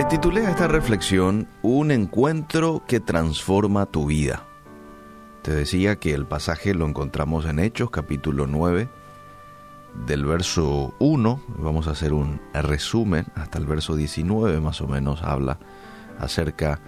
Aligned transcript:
Le 0.00 0.06
titulé 0.06 0.46
a 0.46 0.50
esta 0.52 0.66
reflexión 0.66 1.46
Un 1.60 1.90
encuentro 1.90 2.82
que 2.88 3.00
transforma 3.00 3.84
tu 3.84 4.06
vida. 4.06 4.46
Te 5.42 5.52
decía 5.52 5.96
que 5.96 6.14
el 6.14 6.24
pasaje 6.24 6.72
lo 6.72 6.86
encontramos 6.86 7.44
en 7.44 7.58
Hechos 7.58 7.90
capítulo 7.90 8.46
9, 8.46 8.88
del 10.06 10.24
verso 10.24 10.94
1, 11.00 11.42
vamos 11.58 11.86
a 11.86 11.90
hacer 11.90 12.14
un 12.14 12.40
resumen, 12.54 13.26
hasta 13.34 13.58
el 13.58 13.66
verso 13.66 13.94
19 13.94 14.62
más 14.62 14.80
o 14.80 14.86
menos 14.86 15.22
habla 15.22 15.58
acerca 16.18 16.80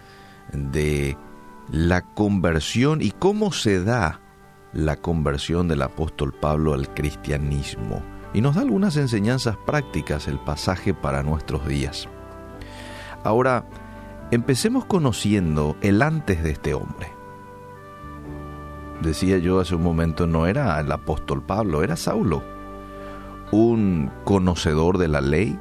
de 0.54 1.18
la 1.70 2.00
conversión 2.14 3.02
y 3.02 3.10
cómo 3.10 3.52
se 3.52 3.84
da 3.84 4.20
la 4.72 4.96
conversión 4.96 5.68
del 5.68 5.82
apóstol 5.82 6.32
Pablo 6.32 6.72
al 6.72 6.94
cristianismo. 6.94 8.02
Y 8.32 8.40
nos 8.40 8.54
da 8.54 8.62
algunas 8.62 8.96
enseñanzas 8.96 9.58
prácticas 9.66 10.29
el 10.29 10.38
pasaje 10.38 10.95
para 10.95 11.23
nuestros 11.23 11.69
días. 11.69 12.09
Ahora, 13.24 13.64
empecemos 14.30 14.84
conociendo 14.84 15.76
el 15.80 16.02
antes 16.02 16.42
de 16.42 16.50
este 16.50 16.74
hombre. 16.74 17.08
Decía 19.02 19.38
yo 19.38 19.60
hace 19.60 19.74
un 19.74 19.82
momento, 19.82 20.26
no 20.26 20.46
era 20.46 20.78
el 20.80 20.90
apóstol 20.90 21.42
Pablo, 21.42 21.82
era 21.82 21.96
Saulo, 21.96 22.42
un 23.50 24.10
conocedor 24.24 24.98
de 24.98 25.08
la 25.08 25.20
ley, 25.20 25.58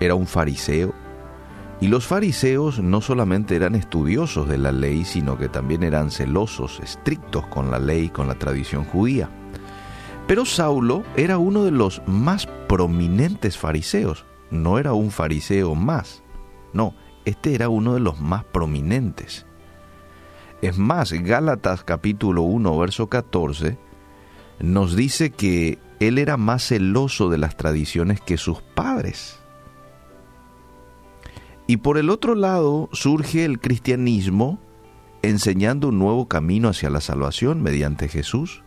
era 0.00 0.14
un 0.14 0.26
fariseo, 0.26 0.94
y 1.80 1.88
los 1.88 2.06
fariseos 2.06 2.80
no 2.80 3.00
solamente 3.00 3.54
eran 3.54 3.74
estudiosos 3.74 4.48
de 4.48 4.58
la 4.58 4.72
ley, 4.72 5.04
sino 5.04 5.38
que 5.38 5.48
también 5.48 5.82
eran 5.82 6.10
celosos, 6.10 6.80
estrictos 6.80 7.46
con 7.46 7.70
la 7.70 7.78
ley, 7.78 8.08
con 8.08 8.26
la 8.26 8.34
tradición 8.34 8.84
judía. 8.84 9.28
Pero 10.26 10.44
Saulo 10.44 11.04
era 11.16 11.38
uno 11.38 11.64
de 11.64 11.70
los 11.70 12.02
más 12.06 12.46
prominentes 12.68 13.56
fariseos, 13.56 14.24
no 14.50 14.78
era 14.78 14.92
un 14.92 15.10
fariseo 15.10 15.74
más. 15.74 16.22
No, 16.72 16.94
este 17.24 17.54
era 17.54 17.68
uno 17.68 17.94
de 17.94 18.00
los 18.00 18.20
más 18.20 18.44
prominentes. 18.44 19.46
Es 20.60 20.76
más, 20.76 21.12
Gálatas 21.12 21.84
capítulo 21.84 22.42
1, 22.42 22.78
verso 22.78 23.08
14, 23.08 23.78
nos 24.60 24.96
dice 24.96 25.30
que 25.30 25.78
él 26.00 26.18
era 26.18 26.36
más 26.36 26.66
celoso 26.66 27.28
de 27.30 27.38
las 27.38 27.56
tradiciones 27.56 28.20
que 28.20 28.36
sus 28.36 28.60
padres. 28.62 29.38
Y 31.66 31.78
por 31.78 31.98
el 31.98 32.10
otro 32.10 32.34
lado 32.34 32.88
surge 32.92 33.44
el 33.44 33.60
cristianismo 33.60 34.58
enseñando 35.22 35.88
un 35.88 35.98
nuevo 35.98 36.26
camino 36.26 36.68
hacia 36.68 36.90
la 36.90 37.00
salvación 37.00 37.62
mediante 37.62 38.08
Jesús, 38.08 38.62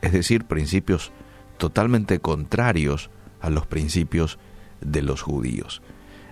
es 0.00 0.12
decir, 0.12 0.44
principios 0.44 1.12
totalmente 1.58 2.20
contrarios 2.20 3.10
a 3.40 3.50
los 3.50 3.66
principios 3.66 4.38
de 4.80 5.02
los 5.02 5.22
judíos. 5.22 5.82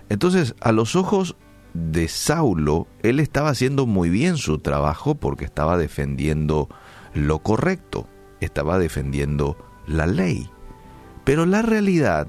Entonces, 0.09 0.55
a 0.61 0.71
los 0.71 0.95
ojos 0.95 1.35
de 1.73 2.07
Saulo, 2.07 2.87
él 3.03 3.19
estaba 3.19 3.49
haciendo 3.49 3.85
muy 3.85 4.09
bien 4.09 4.37
su 4.37 4.59
trabajo 4.59 5.15
porque 5.15 5.45
estaba 5.45 5.77
defendiendo 5.77 6.69
lo 7.13 7.39
correcto, 7.39 8.07
estaba 8.39 8.79
defendiendo 8.79 9.57
la 9.85 10.07
ley. 10.07 10.49
Pero 11.23 11.45
la 11.45 11.61
realidad 11.61 12.27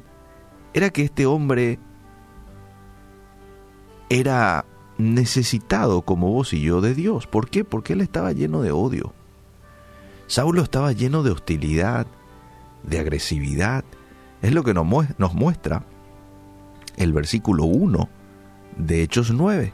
era 0.74 0.90
que 0.90 1.02
este 1.02 1.26
hombre 1.26 1.78
era 4.10 4.64
necesitado 4.98 6.02
como 6.02 6.30
vos 6.32 6.52
y 6.52 6.60
yo 6.60 6.80
de 6.80 6.94
Dios. 6.94 7.26
¿Por 7.26 7.48
qué? 7.48 7.64
Porque 7.64 7.92
él 7.92 8.00
estaba 8.00 8.32
lleno 8.32 8.60
de 8.60 8.72
odio. 8.72 9.14
Saulo 10.26 10.62
estaba 10.62 10.92
lleno 10.92 11.22
de 11.22 11.30
hostilidad, 11.30 12.06
de 12.82 12.98
agresividad. 12.98 13.84
Es 14.42 14.52
lo 14.52 14.62
que 14.62 14.74
nos 14.74 15.34
muestra 15.34 15.84
el 16.98 17.12
versículo 17.12 17.64
1 17.64 18.08
de 18.76 19.02
Hechos 19.02 19.30
9. 19.30 19.72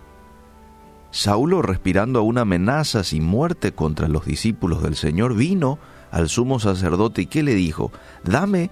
Saulo, 1.11 1.63
respirando 1.63 2.19
aún 2.19 2.39
amenazas 2.39 3.13
y 3.13 3.21
muerte 3.21 3.73
contra 3.73 4.09
los 4.09 4.25
discípulos 4.25 4.83
del 4.83 4.97
Señor, 4.97 5.35
vino 5.35 5.79
al 6.11 6.29
sumo 6.29 6.59
sacerdote 6.59 7.23
y 7.23 7.27
¿qué 7.27 7.43
le 7.43 7.55
dijo? 7.55 7.93
Dame 8.25 8.71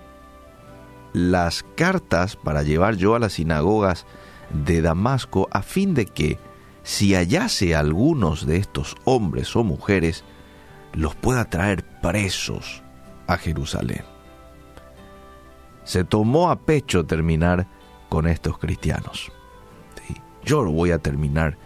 las 1.13 1.65
cartas 1.77 2.37
para 2.37 2.63
llevar 2.63 2.97
yo 2.97 3.15
a 3.15 3.19
las 3.19 3.35
sinagogas 3.35 4.07
de 4.65 4.83
Damasco 4.83 5.49
a 5.51 5.63
fin 5.63 5.95
de 5.95 6.07
que, 6.07 6.39
si 6.83 7.15
hallase 7.15 7.75
algunos 7.75 8.47
de 8.47 8.57
estos 8.57 8.97
hombres 9.05 9.55
o 9.55 9.63
mujeres, 9.63 10.25
los 10.93 11.15
pueda 11.15 11.45
traer 11.49 11.85
presos 12.01 12.83
a 13.27 13.37
Jerusalén. 13.39 14.03
Se 15.85 16.05
tomó 16.05 16.51
a 16.51 16.61
pecho 16.61 17.05
terminar 17.07 17.67
con 18.13 18.27
estos 18.27 18.59
cristianos. 18.59 19.33
Yo 20.45 20.63
voy 20.71 20.91
a 20.91 20.99
terminar 20.99 21.57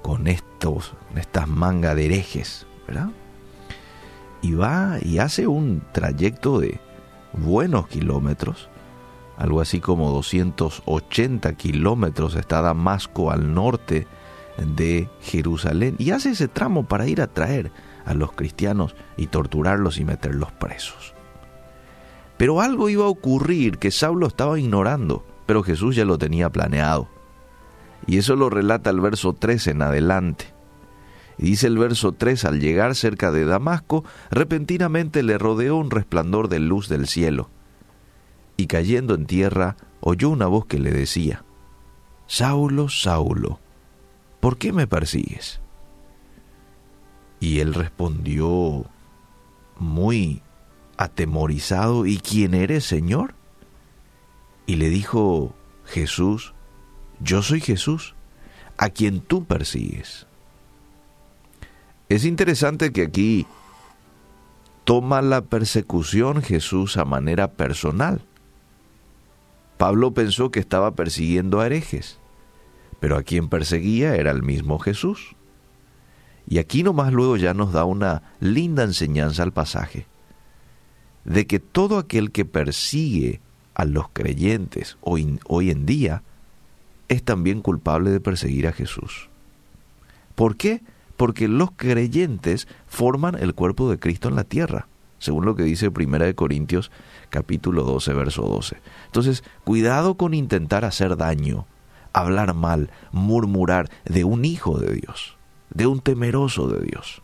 con 0.00 0.26
estos, 0.26 0.94
estas 1.14 1.48
mangas 1.48 1.94
de 1.96 2.06
herejes, 2.06 2.66
¿verdad? 2.86 3.10
Y 4.40 4.54
va 4.54 4.96
y 5.02 5.18
hace 5.18 5.46
un 5.46 5.82
trayecto 5.92 6.60
de 6.60 6.80
buenos 7.34 7.88
kilómetros, 7.88 8.70
algo 9.36 9.60
así 9.60 9.80
como 9.80 10.10
280 10.12 11.52
kilómetros 11.56 12.36
está 12.36 12.62
Damasco 12.62 13.30
al 13.30 13.52
norte 13.52 14.06
de 14.56 15.10
Jerusalén, 15.20 15.96
y 15.98 16.12
hace 16.12 16.30
ese 16.30 16.48
tramo 16.48 16.86
para 16.86 17.06
ir 17.06 17.20
a 17.20 17.26
traer 17.26 17.70
a 18.06 18.14
los 18.14 18.32
cristianos 18.32 18.96
y 19.18 19.26
torturarlos 19.26 19.98
y 19.98 20.06
meterlos 20.06 20.52
presos. 20.52 21.12
Pero 22.38 22.62
algo 22.62 22.88
iba 22.88 23.04
a 23.04 23.08
ocurrir 23.08 23.76
que 23.76 23.90
Saulo 23.90 24.26
estaba 24.26 24.58
ignorando 24.58 25.35
pero 25.46 25.62
Jesús 25.62 25.96
ya 25.96 26.04
lo 26.04 26.18
tenía 26.18 26.50
planeado. 26.50 27.08
Y 28.06 28.18
eso 28.18 28.36
lo 28.36 28.50
relata 28.50 28.90
el 28.90 29.00
verso 29.00 29.32
3 29.32 29.68
en 29.68 29.82
adelante. 29.82 30.46
Dice 31.38 31.66
el 31.66 31.78
verso 31.78 32.12
3, 32.12 32.44
al 32.46 32.60
llegar 32.60 32.94
cerca 32.94 33.30
de 33.30 33.44
Damasco, 33.44 34.04
repentinamente 34.30 35.22
le 35.22 35.38
rodeó 35.38 35.76
un 35.76 35.90
resplandor 35.90 36.48
de 36.48 36.60
luz 36.60 36.88
del 36.88 37.06
cielo. 37.06 37.50
Y 38.56 38.66
cayendo 38.68 39.14
en 39.14 39.26
tierra, 39.26 39.76
oyó 40.00 40.30
una 40.30 40.46
voz 40.46 40.66
que 40.66 40.78
le 40.78 40.90
decía, 40.92 41.44
Saulo, 42.26 42.88
Saulo, 42.88 43.60
¿por 44.40 44.56
qué 44.56 44.72
me 44.72 44.86
persigues? 44.86 45.60
Y 47.38 47.60
él 47.60 47.74
respondió 47.74 48.86
muy 49.78 50.42
atemorizado, 50.96 52.06
¿y 52.06 52.18
quién 52.18 52.54
eres, 52.54 52.84
Señor? 52.84 53.34
Y 54.66 54.76
le 54.76 54.90
dijo 54.90 55.54
Jesús, 55.84 56.52
yo 57.20 57.42
soy 57.42 57.60
Jesús, 57.60 58.14
a 58.76 58.90
quien 58.90 59.20
tú 59.20 59.44
persigues. 59.44 60.26
Es 62.08 62.24
interesante 62.24 62.92
que 62.92 63.02
aquí 63.02 63.46
toma 64.84 65.22
la 65.22 65.42
persecución 65.42 66.42
Jesús 66.42 66.96
a 66.96 67.04
manera 67.04 67.52
personal. 67.52 68.20
Pablo 69.78 70.14
pensó 70.14 70.50
que 70.50 70.60
estaba 70.60 70.94
persiguiendo 70.94 71.60
a 71.60 71.66
herejes, 71.66 72.18
pero 73.00 73.16
a 73.16 73.22
quien 73.22 73.48
perseguía 73.48 74.14
era 74.16 74.30
el 74.30 74.42
mismo 74.42 74.78
Jesús. 74.78 75.34
Y 76.48 76.58
aquí 76.58 76.82
nomás 76.82 77.12
luego 77.12 77.36
ya 77.36 77.54
nos 77.54 77.72
da 77.72 77.84
una 77.84 78.22
linda 78.40 78.84
enseñanza 78.84 79.42
al 79.42 79.52
pasaje, 79.52 80.06
de 81.24 81.46
que 81.46 81.58
todo 81.58 81.98
aquel 81.98 82.30
que 82.30 82.44
persigue 82.44 83.40
a 83.76 83.84
los 83.84 84.08
creyentes 84.08 84.96
hoy, 85.02 85.38
hoy 85.46 85.70
en 85.70 85.84
día 85.84 86.22
es 87.08 87.22
también 87.22 87.60
culpable 87.60 88.10
de 88.10 88.20
perseguir 88.20 88.66
a 88.66 88.72
Jesús. 88.72 89.28
¿Por 90.34 90.56
qué? 90.56 90.80
Porque 91.18 91.46
los 91.46 91.70
creyentes 91.72 92.66
forman 92.86 93.36
el 93.36 93.54
cuerpo 93.54 93.90
de 93.90 93.98
Cristo 93.98 94.28
en 94.28 94.36
la 94.36 94.44
tierra, 94.44 94.88
según 95.18 95.44
lo 95.44 95.54
que 95.54 95.62
dice 95.62 95.90
Primera 95.90 96.24
de 96.24 96.34
Corintios 96.34 96.90
capítulo 97.28 97.84
12, 97.84 98.14
verso 98.14 98.42
12. 98.42 98.78
Entonces, 99.06 99.44
cuidado 99.64 100.16
con 100.16 100.32
intentar 100.32 100.86
hacer 100.86 101.18
daño, 101.18 101.66
hablar 102.14 102.54
mal, 102.54 102.90
murmurar 103.12 103.90
de 104.06 104.24
un 104.24 104.46
hijo 104.46 104.78
de 104.78 104.94
Dios, 104.94 105.36
de 105.68 105.86
un 105.86 106.00
temeroso 106.00 106.66
de 106.68 106.80
Dios, 106.80 107.20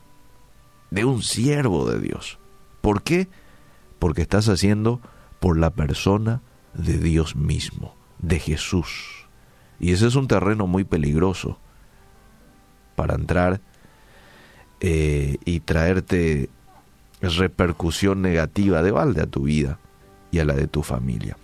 de 0.90 1.06
un 1.06 1.22
siervo 1.22 1.90
de 1.90 1.98
Dios. 1.98 2.38
¿Por 2.82 3.02
qué? 3.02 3.28
Porque 3.98 4.20
estás 4.20 4.50
haciendo 4.50 5.00
por 5.42 5.58
la 5.58 5.70
persona 5.70 6.40
de 6.72 6.98
Dios 6.98 7.34
mismo, 7.34 7.96
de 8.20 8.38
Jesús. 8.38 9.26
Y 9.80 9.90
ese 9.90 10.06
es 10.06 10.14
un 10.14 10.28
terreno 10.28 10.68
muy 10.68 10.84
peligroso 10.84 11.58
para 12.94 13.16
entrar 13.16 13.60
eh, 14.78 15.38
y 15.44 15.58
traerte 15.58 16.48
repercusión 17.20 18.22
negativa 18.22 18.82
de 18.82 18.92
balde 18.92 19.22
a 19.22 19.26
tu 19.26 19.42
vida 19.42 19.80
y 20.30 20.38
a 20.38 20.44
la 20.44 20.54
de 20.54 20.68
tu 20.68 20.84
familia. 20.84 21.36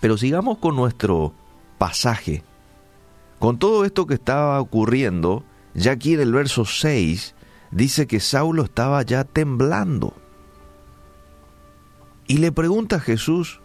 Pero 0.00 0.16
sigamos 0.16 0.58
con 0.58 0.76
nuestro 0.76 1.34
pasaje. 1.78 2.44
Con 3.40 3.58
todo 3.58 3.84
esto 3.84 4.06
que 4.06 4.14
estaba 4.14 4.60
ocurriendo, 4.60 5.42
ya 5.74 5.92
aquí 5.92 6.14
en 6.14 6.20
el 6.20 6.32
verso 6.32 6.64
6 6.64 7.34
dice 7.72 8.06
que 8.06 8.20
Saulo 8.20 8.62
estaba 8.62 9.02
ya 9.02 9.24
temblando. 9.24 10.14
Y 12.30 12.36
le 12.36 12.52
pregunta 12.52 12.94
a 12.94 13.00
Jesús, 13.00 13.60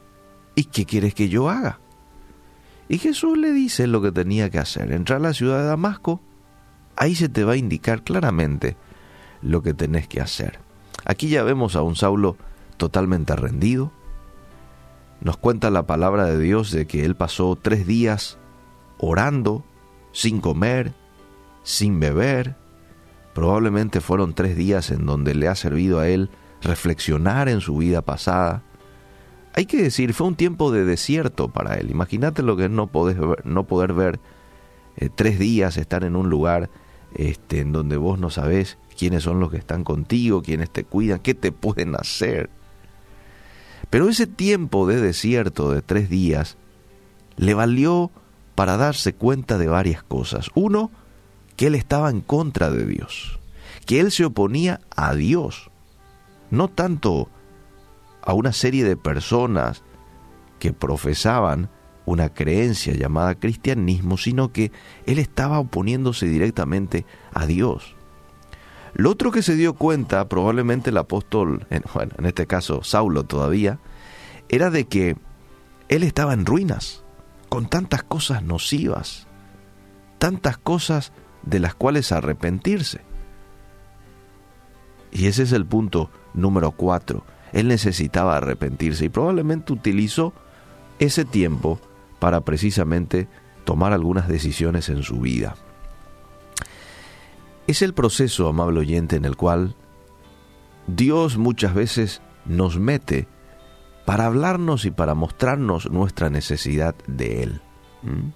¿y 0.56 0.64
qué 0.64 0.88
quieres 0.88 1.14
que 1.14 1.30
yo 1.30 1.52
haga? 1.52 1.78
Y 2.90 2.98
Jesús 2.98 3.38
le 3.38 3.52
dice 3.54 3.86
lo 3.86 4.02
que 4.02 4.12
tenía 4.12 4.50
que 4.50 4.58
hacer. 4.58 4.92
Entrar 4.92 5.20
a 5.20 5.28
la 5.28 5.34
ciudad 5.34 5.60
de 5.60 5.66
Damasco, 5.66 6.20
ahí 6.96 7.14
se 7.14 7.30
te 7.30 7.44
va 7.44 7.54
a 7.54 7.58
indicar 7.58 8.04
claramente 8.04 8.76
lo 9.44 9.62
que 9.62 9.76
tenés 9.76 10.08
que 10.08 10.20
hacer. 10.20 10.58
Aquí 11.06 11.30
ya 11.30 11.44
vemos 11.44 11.76
a 11.76 11.84
un 11.84 11.96
Saulo 11.96 12.38
totalmente 12.78 13.36
rendido. 13.36 13.92
Nos 15.22 15.38
cuenta 15.38 15.70
la 15.70 15.86
palabra 15.86 16.26
de 16.26 16.40
Dios 16.40 16.72
de 16.72 16.88
que 16.88 17.06
él 17.06 17.16
pasó 17.16 17.56
tres 17.56 17.86
días 17.86 18.40
orando, 18.98 19.64
sin 20.12 20.42
comer, 20.42 20.96
sin 21.62 22.00
beber. 22.00 22.56
Probablemente 23.36 24.02
fueron 24.02 24.34
tres 24.34 24.58
días 24.58 24.90
en 24.90 25.06
donde 25.06 25.36
le 25.36 25.50
ha 25.50 25.54
servido 25.54 26.00
a 26.00 26.08
él 26.08 26.32
reflexionar 26.66 27.48
en 27.48 27.62
su 27.62 27.78
vida 27.78 28.02
pasada. 28.02 28.64
Hay 29.54 29.66
que 29.66 29.82
decir, 29.82 30.14
fue 30.14 30.28
un 30.28 30.36
tiempo 30.36 30.72
de 30.72 30.84
desierto 30.84 31.48
para 31.48 31.76
él. 31.76 31.90
Imagínate 31.90 32.44
lo 32.44 32.58
que 32.58 32.66
es 32.66 32.72
no, 32.72 32.88
ver, 32.88 33.46
no 33.46 33.64
poder 33.64 33.94
ver 33.94 34.20
eh, 34.98 35.10
tres 35.14 35.40
días, 35.40 35.78
estar 35.78 36.04
en 36.04 36.16
un 36.16 36.30
lugar 36.30 36.70
este, 37.16 37.62
en 37.62 37.72
donde 37.72 37.96
vos 37.96 38.20
no 38.20 38.30
sabés 38.30 38.78
quiénes 38.98 39.24
son 39.24 39.40
los 39.40 39.52
que 39.52 39.58
están 39.58 39.84
contigo, 39.84 40.42
quiénes 40.42 40.70
te 40.70 40.84
cuidan, 40.84 41.20
qué 41.20 41.34
te 41.34 41.52
pueden 41.52 41.96
hacer. 41.96 42.50
Pero 43.90 44.10
ese 44.10 44.28
tiempo 44.28 44.88
de 44.88 45.00
desierto 45.00 45.72
de 45.72 45.82
tres 45.82 46.10
días 46.10 46.58
le 47.38 47.54
valió 47.54 48.12
para 48.56 48.78
darse 48.78 49.14
cuenta 49.14 49.58
de 49.58 49.68
varias 49.68 50.04
cosas. 50.04 50.50
Uno, 50.56 50.92
que 51.56 51.68
él 51.68 51.76
estaba 51.76 52.10
en 52.10 52.22
contra 52.22 52.70
de 52.72 52.86
Dios, 52.86 53.40
que 53.86 54.00
él 54.00 54.12
se 54.12 54.26
oponía 54.26 54.82
a 54.96 55.14
Dios, 55.14 55.70
no 56.50 56.68
tanto 56.68 57.30
a 58.22 58.34
una 58.34 58.54
serie 58.54 58.84
de 58.84 58.98
personas 58.98 59.84
que 60.60 60.74
profesaban 60.74 61.70
una 62.06 62.30
creencia 62.30 62.94
llamada 62.94 63.36
cristianismo, 63.36 64.18
sino 64.18 64.52
que 64.52 64.72
él 65.06 65.20
estaba 65.20 65.60
oponiéndose 65.60 66.28
directamente 66.28 67.06
a 67.34 67.46
Dios. 67.46 67.96
Lo 68.94 69.10
otro 69.12 69.32
que 69.32 69.42
se 69.42 69.56
dio 69.56 69.74
cuenta, 69.74 70.30
probablemente 70.30 70.90
el 70.90 70.98
apóstol, 70.98 71.68
bueno, 71.94 72.14
en 72.18 72.26
este 72.26 72.48
caso 72.48 72.84
Saulo 72.84 73.26
todavía, 73.26 73.80
era 74.48 74.70
de 74.70 74.86
que 74.86 75.18
él 75.90 76.04
estaba 76.04 76.34
en 76.34 76.46
ruinas, 76.46 77.04
con 77.50 77.68
tantas 77.68 78.04
cosas 78.04 78.44
nocivas, 78.44 79.28
tantas 80.18 80.58
cosas 80.58 81.12
de 81.44 81.60
las 81.60 81.76
cuales 81.76 82.12
arrepentirse. 82.12 83.02
Y 85.16 85.28
ese 85.28 85.44
es 85.44 85.54
el 85.54 85.66
punto 85.66 86.10
número 86.34 86.72
cuatro. 86.72 87.24
Él 87.54 87.70
necesitaba 87.70 88.36
arrepentirse 88.36 89.06
y 89.06 89.10
probablemente 89.10 89.72
utilizó 89.72 90.34
ese 91.00 91.24
tiempo 91.24 91.80
para 92.20 92.42
precisamente 92.42 93.30
tomar 93.64 93.94
algunas 93.94 94.28
decisiones 94.28 94.90
en 94.90 95.04
su 95.04 95.22
vida. 95.22 95.56
Es 97.66 97.82
el 97.82 97.94
proceso, 97.94 98.50
amable 98.50 98.82
oyente, 98.82 99.16
en 99.16 99.24
el 99.24 99.38
cual 99.38 99.78
Dios 100.86 101.38
muchas 101.38 101.74
veces 101.74 102.22
nos 102.44 102.78
mete 102.78 103.30
para 104.04 104.26
hablarnos 104.26 104.84
y 104.84 104.92
para 104.92 105.16
mostrarnos 105.16 105.90
nuestra 105.90 106.30
necesidad 106.30 106.94
de 107.08 107.42
Él. 107.42 107.62
¿Mm? 108.04 108.32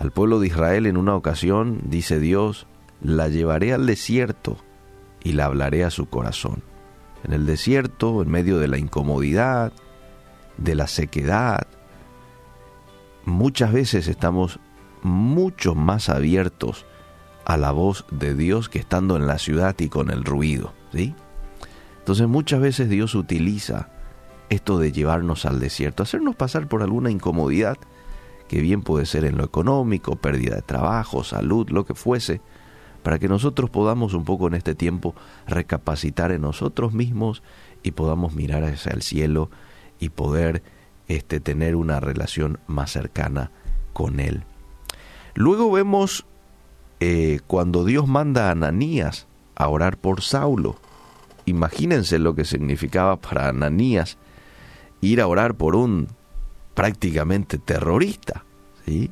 Al 0.00 0.12
pueblo 0.12 0.38
de 0.38 0.46
Israel 0.46 0.86
en 0.86 0.96
una 0.96 1.16
ocasión, 1.16 1.80
dice 1.86 2.20
Dios, 2.20 2.68
la 3.02 3.26
llevaré 3.26 3.72
al 3.72 3.86
desierto 3.86 4.58
y 5.22 5.32
la 5.32 5.46
hablaré 5.46 5.84
a 5.84 5.90
su 5.90 6.06
corazón. 6.06 6.62
En 7.24 7.32
el 7.32 7.46
desierto, 7.46 8.22
en 8.22 8.30
medio 8.30 8.58
de 8.58 8.68
la 8.68 8.78
incomodidad, 8.78 9.72
de 10.56 10.74
la 10.74 10.86
sequedad, 10.86 11.66
muchas 13.24 13.72
veces 13.72 14.08
estamos 14.08 14.58
mucho 15.02 15.74
más 15.74 16.08
abiertos 16.08 16.86
a 17.44 17.56
la 17.56 17.72
voz 17.72 18.04
de 18.10 18.34
Dios 18.34 18.68
que 18.68 18.78
estando 18.78 19.16
en 19.16 19.26
la 19.26 19.38
ciudad 19.38 19.74
y 19.78 19.88
con 19.88 20.10
el 20.10 20.24
ruido, 20.24 20.72
¿sí? 20.92 21.14
Entonces 21.98 22.28
muchas 22.28 22.60
veces 22.60 22.88
Dios 22.88 23.14
utiliza 23.14 23.88
esto 24.48 24.78
de 24.78 24.92
llevarnos 24.92 25.46
al 25.46 25.60
desierto, 25.60 26.02
hacernos 26.02 26.36
pasar 26.36 26.66
por 26.66 26.82
alguna 26.82 27.10
incomodidad, 27.10 27.76
que 28.48 28.60
bien 28.60 28.82
puede 28.82 29.06
ser 29.06 29.24
en 29.24 29.36
lo 29.36 29.44
económico, 29.44 30.16
pérdida 30.16 30.56
de 30.56 30.62
trabajo, 30.62 31.22
salud, 31.22 31.70
lo 31.70 31.86
que 31.86 31.94
fuese, 31.94 32.40
para 33.02 33.18
que 33.18 33.28
nosotros 33.28 33.70
podamos 33.70 34.14
un 34.14 34.24
poco 34.24 34.46
en 34.46 34.54
este 34.54 34.74
tiempo 34.74 35.14
recapacitar 35.46 36.32
en 36.32 36.42
nosotros 36.42 36.92
mismos 36.92 37.42
y 37.82 37.92
podamos 37.92 38.34
mirar 38.34 38.64
hacia 38.64 38.92
el 38.92 39.02
cielo 39.02 39.50
y 39.98 40.10
poder 40.10 40.62
este, 41.08 41.40
tener 41.40 41.76
una 41.76 42.00
relación 42.00 42.58
más 42.66 42.92
cercana 42.92 43.50
con 43.92 44.20
Él. 44.20 44.44
Luego 45.34 45.70
vemos 45.70 46.26
eh, 47.00 47.40
cuando 47.46 47.84
Dios 47.84 48.06
manda 48.06 48.48
a 48.48 48.52
Ananías 48.52 49.26
a 49.54 49.68
orar 49.68 49.96
por 49.96 50.22
Saulo. 50.22 50.76
Imagínense 51.46 52.18
lo 52.18 52.34
que 52.34 52.44
significaba 52.44 53.16
para 53.16 53.48
Ananías 53.48 54.18
ir 55.00 55.20
a 55.20 55.26
orar 55.26 55.54
por 55.54 55.76
un 55.76 56.08
prácticamente 56.74 57.58
terrorista, 57.58 58.44
¿sí? 58.84 59.10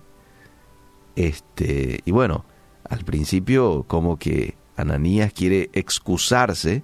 Este, 1.16 2.00
y 2.04 2.12
bueno, 2.12 2.44
al 2.88 3.04
principio 3.04 3.84
como 3.86 4.18
que 4.18 4.56
Ananías 4.76 5.32
quiere 5.32 5.70
excusarse 5.72 6.82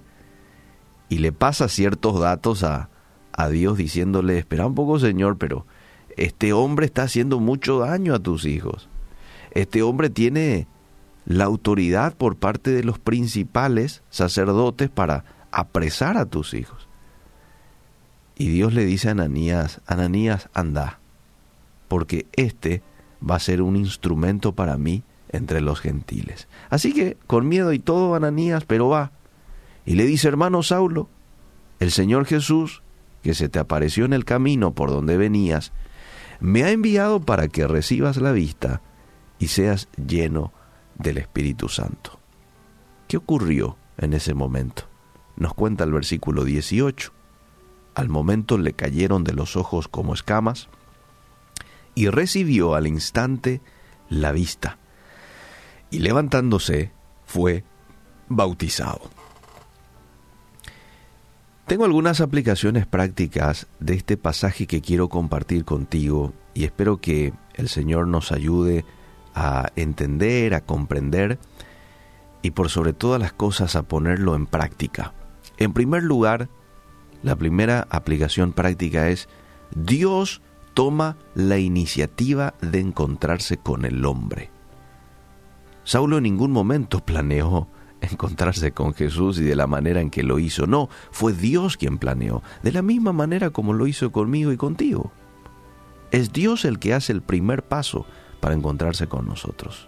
y 1.09 1.19
le 1.19 1.31
pasa 1.31 1.67
ciertos 1.67 2.19
datos 2.19 2.63
a, 2.63 2.89
a 3.31 3.49
Dios 3.49 3.77
diciéndole, 3.77 4.37
espera 4.37 4.67
un 4.67 4.75
poco 4.75 4.99
Señor, 4.99 5.37
pero 5.37 5.65
este 6.17 6.53
hombre 6.53 6.85
está 6.85 7.03
haciendo 7.03 7.39
mucho 7.39 7.79
daño 7.79 8.13
a 8.13 8.19
tus 8.19 8.45
hijos. 8.45 8.89
Este 9.51 9.81
hombre 9.81 10.09
tiene 10.09 10.67
la 11.25 11.45
autoridad 11.45 12.15
por 12.15 12.35
parte 12.35 12.71
de 12.71 12.83
los 12.83 12.99
principales 12.99 14.03
sacerdotes 14.09 14.89
para 14.89 15.25
apresar 15.51 16.17
a 16.17 16.25
tus 16.25 16.53
hijos. 16.53 16.87
Y 18.37 18.49
Dios 18.49 18.73
le 18.73 18.85
dice 18.85 19.07
a 19.07 19.11
Ananías, 19.11 19.81
Ananías, 19.87 20.49
anda, 20.53 20.99
porque 21.87 22.27
este 22.33 22.83
va 23.27 23.35
a 23.35 23.39
ser 23.39 23.61
un 23.61 23.75
instrumento 23.75 24.53
para 24.53 24.77
mí 24.77 25.03
entre 25.35 25.61
los 25.61 25.79
gentiles. 25.79 26.47
Así 26.69 26.93
que, 26.93 27.17
con 27.27 27.47
miedo 27.47 27.73
y 27.73 27.79
todo, 27.79 28.15
Ananías, 28.15 28.65
pero 28.65 28.89
va. 28.89 29.11
Y 29.85 29.95
le 29.95 30.05
dice, 30.05 30.27
hermano 30.27 30.63
Saulo, 30.63 31.09
el 31.79 31.91
Señor 31.91 32.25
Jesús, 32.25 32.81
que 33.21 33.33
se 33.33 33.49
te 33.49 33.59
apareció 33.59 34.05
en 34.05 34.13
el 34.13 34.25
camino 34.25 34.73
por 34.73 34.89
donde 34.89 35.17
venías, 35.17 35.71
me 36.39 36.63
ha 36.63 36.71
enviado 36.71 37.21
para 37.21 37.47
que 37.47 37.67
recibas 37.67 38.17
la 38.17 38.31
vista 38.31 38.81
y 39.39 39.47
seas 39.47 39.87
lleno 39.95 40.53
del 40.97 41.17
Espíritu 41.17 41.69
Santo. 41.69 42.19
¿Qué 43.07 43.17
ocurrió 43.17 43.77
en 43.97 44.13
ese 44.13 44.33
momento? 44.33 44.83
Nos 45.37 45.53
cuenta 45.53 45.83
el 45.83 45.91
versículo 45.91 46.43
18. 46.43 47.11
Al 47.93 48.09
momento 48.09 48.57
le 48.57 48.73
cayeron 48.73 49.23
de 49.23 49.33
los 49.33 49.55
ojos 49.55 49.87
como 49.87 50.13
escamas 50.13 50.69
y 51.93 52.09
recibió 52.09 52.75
al 52.75 52.87
instante 52.87 53.61
la 54.09 54.31
vista. 54.31 54.77
Y 55.95 55.99
levantándose 55.99 56.91
fue 57.25 57.63
bautizado. 58.27 58.99
Tengo 61.67 61.85
algunas 61.85 62.19
aplicaciones 62.19 62.85
prácticas 62.85 63.67
de 63.79 63.93
este 63.93 64.17
pasaje 64.17 64.67
que 64.67 64.81
quiero 64.81 65.07
compartir 65.07 65.63
contigo 65.63 66.33
y 66.53 66.65
espero 66.65 66.97
que 66.97 67.31
el 67.53 67.69
Señor 67.69 68.09
nos 68.09 68.33
ayude 68.33 68.83
a 69.35 69.71
entender, 69.77 70.53
a 70.53 70.65
comprender 70.65 71.39
y 72.41 72.51
por 72.51 72.69
sobre 72.69 72.91
todas 72.91 73.21
las 73.21 73.31
cosas 73.31 73.77
a 73.77 73.83
ponerlo 73.83 74.35
en 74.35 74.47
práctica. 74.47 75.13
En 75.55 75.71
primer 75.71 76.03
lugar, 76.03 76.49
la 77.23 77.37
primera 77.37 77.87
aplicación 77.89 78.51
práctica 78.51 79.07
es 79.07 79.29
Dios 79.73 80.41
toma 80.73 81.15
la 81.35 81.57
iniciativa 81.57 82.53
de 82.59 82.81
encontrarse 82.81 83.55
con 83.55 83.85
el 83.85 84.03
hombre. 84.03 84.54
Saulo 85.85 86.17
en 86.17 86.23
ningún 86.23 86.51
momento 86.51 86.99
planeó 86.99 87.69
encontrarse 88.01 88.71
con 88.71 88.93
Jesús 88.93 89.39
y 89.39 89.43
de 89.43 89.55
la 89.55 89.67
manera 89.67 90.01
en 90.01 90.09
que 90.09 90.23
lo 90.23 90.39
hizo. 90.39 90.67
No, 90.67 90.89
fue 91.11 91.31
Dios 91.31 91.77
quien 91.77 91.99
planeó, 91.99 92.41
de 92.63 92.71
la 92.71 92.81
misma 92.81 93.13
manera 93.13 93.51
como 93.51 93.71
lo 93.71 93.87
hizo 93.87 94.11
conmigo 94.11 94.51
y 94.51 94.57
contigo. 94.57 95.11
Es 96.11 96.33
Dios 96.33 96.65
el 96.65 96.79
que 96.79 96.93
hace 96.93 97.13
el 97.13 97.21
primer 97.21 97.63
paso 97.63 98.05
para 98.39 98.55
encontrarse 98.55 99.07
con 99.07 99.27
nosotros. 99.27 99.87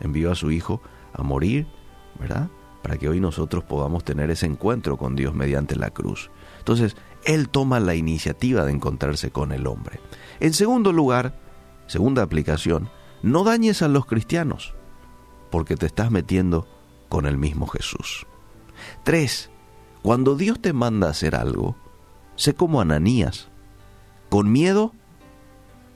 Envió 0.00 0.30
a 0.30 0.34
su 0.34 0.50
Hijo 0.50 0.82
a 1.14 1.22
morir, 1.22 1.66
¿verdad? 2.18 2.50
Para 2.82 2.98
que 2.98 3.08
hoy 3.08 3.18
nosotros 3.18 3.64
podamos 3.64 4.04
tener 4.04 4.30
ese 4.30 4.46
encuentro 4.46 4.98
con 4.98 5.16
Dios 5.16 5.34
mediante 5.34 5.74
la 5.74 5.90
cruz. 5.90 6.30
Entonces, 6.58 6.96
Él 7.24 7.48
toma 7.48 7.80
la 7.80 7.94
iniciativa 7.94 8.64
de 8.64 8.72
encontrarse 8.72 9.30
con 9.30 9.52
el 9.52 9.66
hombre. 9.66 10.00
En 10.38 10.52
segundo 10.52 10.92
lugar, 10.92 11.38
segunda 11.86 12.22
aplicación, 12.22 12.90
no 13.22 13.44
dañes 13.44 13.82
a 13.82 13.88
los 13.88 14.06
cristianos, 14.06 14.74
porque 15.50 15.76
te 15.76 15.86
estás 15.86 16.10
metiendo 16.10 16.66
con 17.08 17.26
el 17.26 17.38
mismo 17.38 17.66
Jesús. 17.66 18.26
Tres, 19.02 19.50
cuando 20.02 20.36
Dios 20.36 20.60
te 20.60 20.72
manda 20.72 21.08
a 21.08 21.10
hacer 21.10 21.34
algo, 21.34 21.76
sé 22.36 22.54
como 22.54 22.80
Ananías, 22.80 23.48
con 24.28 24.50
miedo, 24.50 24.92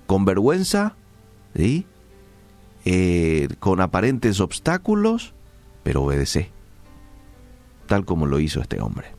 con 0.06 0.24
vergüenza 0.24 0.96
¿sí? 1.54 1.86
Eh, 2.84 3.48
con 3.60 3.80
aparentes 3.80 4.40
obstáculos, 4.40 5.32
pero 5.82 6.02
obedece, 6.02 6.50
tal 7.86 8.04
como 8.04 8.26
lo 8.26 8.40
hizo 8.40 8.60
este 8.60 8.80
hombre. 8.80 9.12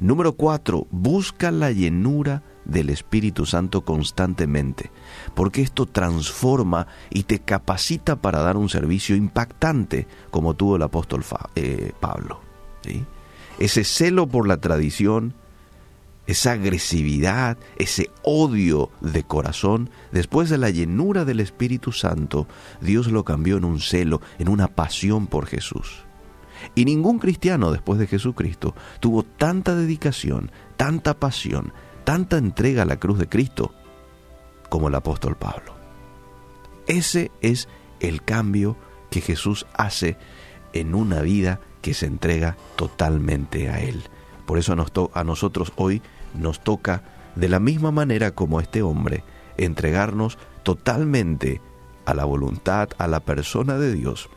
Número 0.00 0.34
cuatro, 0.34 0.86
busca 0.90 1.50
la 1.50 1.72
llenura 1.72 2.42
del 2.68 2.90
Espíritu 2.90 3.46
Santo 3.46 3.80
constantemente, 3.80 4.92
porque 5.34 5.62
esto 5.62 5.86
transforma 5.86 6.86
y 7.10 7.24
te 7.24 7.40
capacita 7.40 8.16
para 8.16 8.40
dar 8.40 8.56
un 8.56 8.68
servicio 8.68 9.16
impactante 9.16 10.06
como 10.30 10.54
tuvo 10.54 10.76
el 10.76 10.82
apóstol 10.82 11.24
eh, 11.56 11.92
Pablo. 11.98 12.40
Ese 13.58 13.84
celo 13.84 14.28
por 14.28 14.46
la 14.46 14.58
tradición, 14.58 15.34
esa 16.26 16.52
agresividad, 16.52 17.58
ese 17.76 18.10
odio 18.22 18.90
de 19.00 19.24
corazón, 19.24 19.90
después 20.12 20.48
de 20.50 20.58
la 20.58 20.70
llenura 20.70 21.24
del 21.24 21.40
Espíritu 21.40 21.90
Santo, 21.90 22.46
Dios 22.80 23.08
lo 23.08 23.24
cambió 23.24 23.56
en 23.56 23.64
un 23.64 23.80
celo, 23.80 24.20
en 24.38 24.48
una 24.48 24.68
pasión 24.68 25.26
por 25.26 25.46
Jesús. 25.46 26.04
Y 26.74 26.84
ningún 26.84 27.18
cristiano 27.18 27.72
después 27.72 27.98
de 27.98 28.06
Jesucristo 28.06 28.74
tuvo 29.00 29.22
tanta 29.22 29.74
dedicación, 29.74 30.50
tanta 30.76 31.14
pasión, 31.14 31.72
tanta 32.08 32.38
entrega 32.38 32.84
a 32.84 32.86
la 32.86 32.98
cruz 32.98 33.18
de 33.18 33.28
Cristo 33.28 33.74
como 34.70 34.88
el 34.88 34.94
apóstol 34.94 35.36
Pablo. 35.36 35.74
Ese 36.86 37.30
es 37.42 37.68
el 38.00 38.22
cambio 38.22 38.78
que 39.10 39.20
Jesús 39.20 39.66
hace 39.74 40.16
en 40.72 40.94
una 40.94 41.20
vida 41.20 41.60
que 41.82 41.92
se 41.92 42.06
entrega 42.06 42.56
totalmente 42.76 43.68
a 43.68 43.80
Él. 43.80 44.04
Por 44.46 44.56
eso 44.56 44.72
a, 45.12 45.24
nosotros 45.24 45.74
hoy 45.76 46.00
nos 46.32 46.64
toca, 46.64 47.02
de 47.36 47.50
la 47.50 47.60
misma 47.60 47.90
manera 47.90 48.30
como 48.30 48.58
este 48.62 48.80
hombre, 48.80 49.22
entregarnos 49.58 50.38
totalmente 50.62 51.60
a 52.06 52.14
la 52.14 52.24
voluntad, 52.24 52.88
a 52.96 53.06
la 53.06 53.20
persona 53.20 53.76
de 53.76 53.92
Dios. 53.92 54.30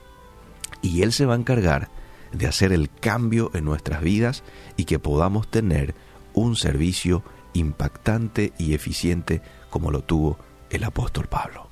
Y 0.82 1.04
Él 1.04 1.14
se 1.14 1.26
va 1.26 1.36
a 1.36 1.40
encargar 1.40 1.88
de 2.34 2.48
hacer 2.48 2.74
el 2.74 2.90
cambio 2.90 3.50
en 3.54 3.64
nuestras 3.64 4.02
vidas 4.02 4.44
y 4.76 4.84
que 4.84 5.00
podamos 5.00 5.50
tener 5.50 5.96
un 6.34 6.58
servicio 6.58 7.24
impactante 7.54 8.54
y 8.58 8.74
eficiente 8.74 9.42
como 9.70 9.92
lo 9.92 10.02
tuvo 10.02 10.38
el 10.70 10.84
apóstol 10.84 11.28
Pablo. 11.28 11.70